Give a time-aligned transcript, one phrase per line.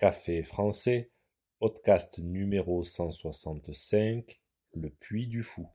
[0.00, 1.10] Café français,
[1.58, 4.40] podcast numéro 165,
[4.72, 5.68] Le Puy du Fou.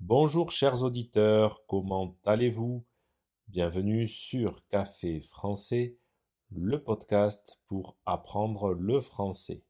[0.00, 2.84] Bonjour chers auditeurs, comment allez-vous?
[3.46, 5.96] Bienvenue sur Café français,
[6.50, 9.62] le podcast pour apprendre le français.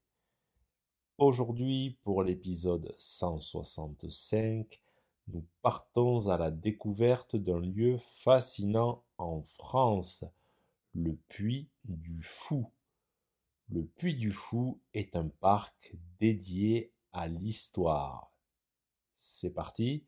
[1.25, 4.83] Aujourd'hui, pour l'épisode 165,
[5.29, 10.25] nous partons à la découverte d'un lieu fascinant en France,
[10.95, 12.73] le Puy du Fou.
[13.69, 18.33] Le Puy du Fou est un parc dédié à l'histoire.
[19.15, 20.05] C'est parti,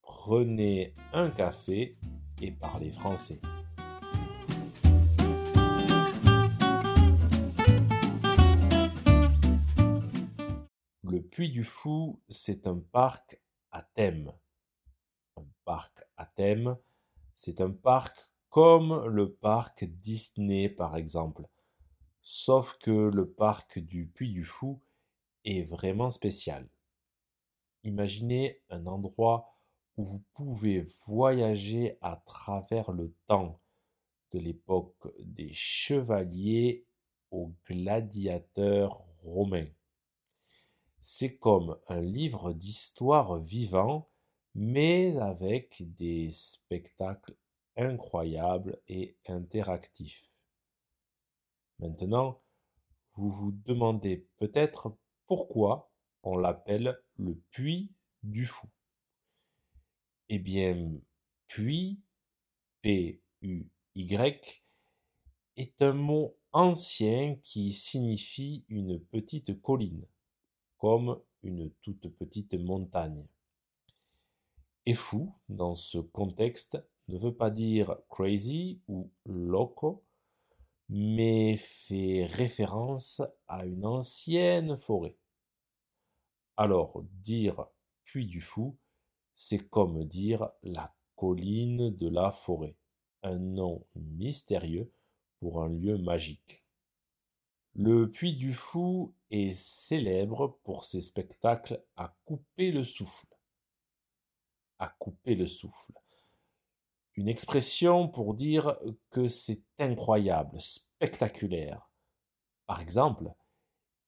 [0.00, 1.98] prenez un café
[2.40, 3.42] et parlez français.
[11.10, 13.40] Le Puy du Fou, c'est un parc
[13.70, 14.30] à thème.
[15.38, 16.76] Un parc à thème,
[17.32, 18.14] c'est un parc
[18.50, 21.48] comme le parc Disney par exemple.
[22.20, 24.82] Sauf que le parc du Puy du Fou
[25.46, 26.68] est vraiment spécial.
[27.84, 29.48] Imaginez un endroit
[29.96, 33.62] où vous pouvez voyager à travers le temps,
[34.32, 36.84] de l'époque des chevaliers
[37.30, 39.68] aux gladiateurs romains.
[41.00, 44.10] C'est comme un livre d'histoire vivant,
[44.54, 47.36] mais avec des spectacles
[47.76, 50.30] incroyables et interactifs.
[51.78, 52.42] Maintenant,
[53.12, 58.68] vous vous demandez peut-être pourquoi on l'appelle le puits du fou.
[60.28, 60.92] Eh bien,
[61.46, 62.00] puits,
[62.82, 64.62] P-U-Y,
[65.56, 70.06] est un mot ancien qui signifie une petite colline,
[70.78, 73.26] comme une toute petite montagne.
[74.86, 76.78] Et fou, dans ce contexte,
[77.08, 80.04] ne veut pas dire crazy ou loco,
[80.88, 85.16] mais fait référence à une ancienne forêt.
[86.56, 87.66] Alors, dire
[88.04, 88.78] puits du fou
[89.40, 92.74] c'est comme dire la colline de la forêt,
[93.22, 94.90] un nom mystérieux
[95.38, 96.64] pour un lieu magique.
[97.74, 103.28] Le Puy du Fou est célèbre pour ses spectacles à couper le souffle.
[104.78, 105.92] À couper le souffle.
[107.14, 108.78] Une expression pour dire
[109.10, 111.90] que c'est incroyable, spectaculaire.
[112.66, 113.32] Par exemple,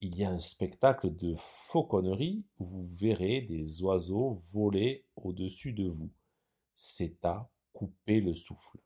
[0.01, 5.87] il y a un spectacle de fauconnerie où vous verrez des oiseaux voler au-dessus de
[5.87, 6.11] vous.
[6.75, 8.79] C'est à couper le souffle.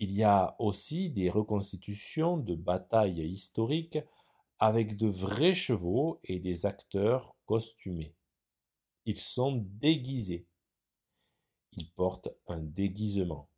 [0.00, 3.98] Il y a aussi des reconstitutions de batailles historiques
[4.60, 8.14] avec de vrais chevaux et des acteurs costumés.
[9.06, 10.46] Ils sont déguisés.
[11.72, 13.48] Ils portent un déguisement.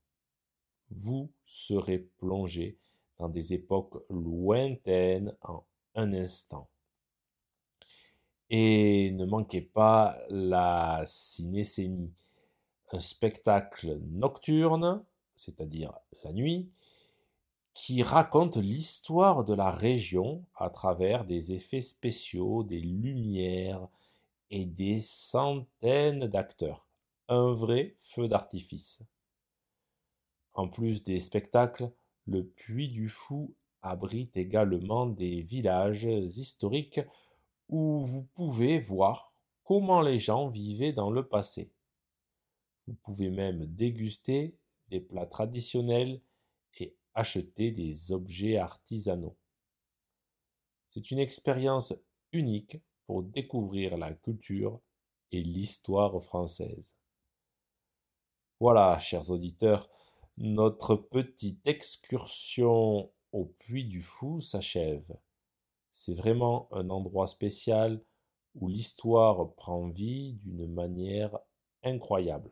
[0.91, 2.79] Vous serez plongé
[3.19, 5.65] dans des époques lointaines en
[5.95, 6.69] un instant.
[8.49, 12.13] Et ne manquez pas la cinécénie,
[12.93, 15.05] un spectacle nocturne,
[15.37, 15.93] c'est-à-dire
[16.25, 16.71] la nuit,
[17.75, 23.89] qui raconte l'histoire de la région à travers des effets spéciaux, des lumières
[24.51, 26.89] et des centaines d'acteurs.
[27.29, 29.05] Un vrai feu d'artifice.
[30.55, 31.93] En plus des spectacles,
[32.27, 37.01] le Puy du Fou abrite également des villages historiques
[37.69, 39.33] où vous pouvez voir
[39.65, 41.73] comment les gens vivaient dans le passé.
[42.87, 44.57] Vous pouvez même déguster
[44.91, 46.21] des plats traditionnels
[46.79, 49.37] et acheter des objets artisanaux.
[50.87, 51.95] C'est une expérience
[52.33, 54.81] unique pour découvrir la culture
[55.33, 56.97] et l'histoire française.
[58.59, 59.89] Voilà, chers auditeurs,
[60.37, 65.17] notre petite excursion au Puy du Fou s'achève.
[65.93, 68.03] C'est vraiment un endroit spécial
[68.55, 71.39] où l'histoire prend vie d'une manière
[71.83, 72.51] incroyable.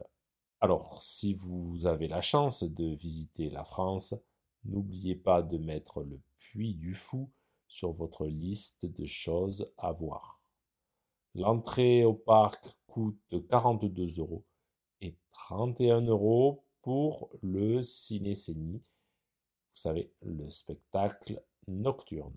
[0.60, 4.14] Alors, si vous avez la chance de visiter la France,
[4.64, 7.30] n'oubliez pas de mettre le Puy du Fou
[7.68, 10.42] sur votre liste de choses à voir.
[11.34, 14.44] L'entrée au parc coûte 42 euros
[15.00, 18.82] et 31 euros pour le ciné-cénie
[19.78, 22.36] vous savez, le spectacle nocturne.